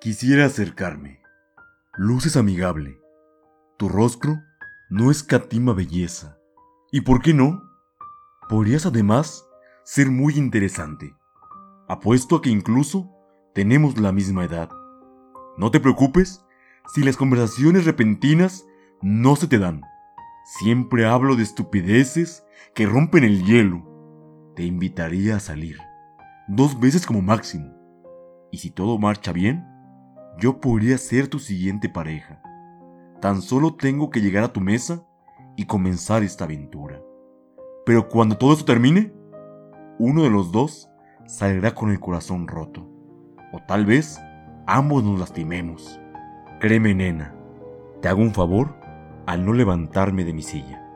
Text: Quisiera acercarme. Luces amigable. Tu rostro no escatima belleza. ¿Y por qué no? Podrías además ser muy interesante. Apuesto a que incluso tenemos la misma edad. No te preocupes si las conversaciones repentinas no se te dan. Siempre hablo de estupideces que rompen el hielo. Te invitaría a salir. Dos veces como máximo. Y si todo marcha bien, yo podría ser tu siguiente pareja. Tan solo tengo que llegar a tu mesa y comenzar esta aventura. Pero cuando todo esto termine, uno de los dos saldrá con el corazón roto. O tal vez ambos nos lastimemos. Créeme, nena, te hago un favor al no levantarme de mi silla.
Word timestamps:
Quisiera 0.00 0.44
acercarme. 0.44 1.20
Luces 1.96 2.36
amigable. 2.36 3.00
Tu 3.78 3.88
rostro 3.88 4.40
no 4.90 5.10
escatima 5.10 5.72
belleza. 5.72 6.38
¿Y 6.92 7.00
por 7.00 7.20
qué 7.20 7.34
no? 7.34 7.64
Podrías 8.48 8.86
además 8.86 9.44
ser 9.82 10.08
muy 10.08 10.34
interesante. 10.38 11.16
Apuesto 11.88 12.36
a 12.36 12.42
que 12.42 12.48
incluso 12.48 13.10
tenemos 13.56 13.98
la 13.98 14.12
misma 14.12 14.44
edad. 14.44 14.70
No 15.56 15.72
te 15.72 15.80
preocupes 15.80 16.44
si 16.94 17.02
las 17.02 17.16
conversaciones 17.16 17.84
repentinas 17.84 18.64
no 19.02 19.34
se 19.34 19.48
te 19.48 19.58
dan. 19.58 19.82
Siempre 20.60 21.06
hablo 21.06 21.34
de 21.34 21.42
estupideces 21.42 22.44
que 22.72 22.86
rompen 22.86 23.24
el 23.24 23.44
hielo. 23.44 23.84
Te 24.54 24.62
invitaría 24.62 25.34
a 25.34 25.40
salir. 25.40 25.80
Dos 26.46 26.78
veces 26.78 27.04
como 27.04 27.20
máximo. 27.20 27.74
Y 28.52 28.58
si 28.58 28.70
todo 28.70 28.96
marcha 28.96 29.32
bien, 29.32 29.66
yo 30.38 30.60
podría 30.60 30.98
ser 30.98 31.28
tu 31.28 31.40
siguiente 31.40 31.88
pareja. 31.88 32.40
Tan 33.20 33.42
solo 33.42 33.74
tengo 33.74 34.10
que 34.10 34.20
llegar 34.20 34.44
a 34.44 34.52
tu 34.52 34.60
mesa 34.60 35.04
y 35.56 35.66
comenzar 35.66 36.22
esta 36.22 36.44
aventura. 36.44 37.02
Pero 37.84 38.08
cuando 38.08 38.38
todo 38.38 38.52
esto 38.52 38.64
termine, 38.64 39.12
uno 39.98 40.22
de 40.22 40.30
los 40.30 40.52
dos 40.52 40.88
saldrá 41.26 41.74
con 41.74 41.90
el 41.90 41.98
corazón 41.98 42.46
roto. 42.46 42.88
O 43.52 43.58
tal 43.66 43.84
vez 43.84 44.20
ambos 44.66 45.02
nos 45.02 45.18
lastimemos. 45.18 46.00
Créeme, 46.60 46.94
nena, 46.94 47.34
te 48.00 48.08
hago 48.08 48.22
un 48.22 48.32
favor 48.32 48.76
al 49.26 49.44
no 49.44 49.52
levantarme 49.52 50.24
de 50.24 50.32
mi 50.32 50.42
silla. 50.42 50.87